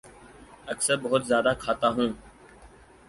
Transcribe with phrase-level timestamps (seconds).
[0.67, 2.09] اکثر بہت زیادہ کھاتا ہوں